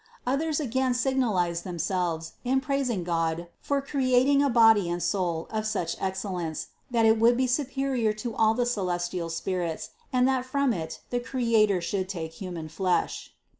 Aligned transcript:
Others 0.25 0.59
again 0.59 0.95
signalized 0.95 1.63
themselves 1.63 2.33
in 2.43 2.59
praising 2.59 3.03
God 3.03 3.49
for 3.59 3.83
creating 3.83 4.41
a 4.41 4.49
body 4.49 4.89
and 4.89 4.97
soul 5.03 5.47
of 5.51 5.67
such 5.67 5.95
excellence, 6.01 6.69
that 6.89 7.05
it 7.05 7.19
would 7.19 7.37
be 7.37 7.45
superior 7.45 8.11
to 8.13 8.33
all 8.33 8.55
the 8.55 8.65
celestial 8.65 9.29
spirits 9.29 9.91
and 10.11 10.27
that 10.27 10.43
from 10.43 10.73
it 10.73 11.01
the 11.11 11.19
Creator 11.19 11.81
should 11.81 12.09
take 12.09 12.33
human 12.33 12.67
flesh. 12.67 13.31